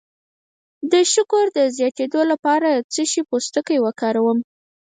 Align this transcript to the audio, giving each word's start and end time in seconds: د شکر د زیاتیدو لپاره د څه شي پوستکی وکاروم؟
د 0.91 0.93
شکر 1.13 1.45
د 1.57 1.59
زیاتیدو 1.77 2.21
لپاره 2.31 2.67
د 2.71 2.79
څه 2.93 3.03
شي 3.11 3.21
پوستکی 3.29 3.77
وکاروم؟ 3.81 4.39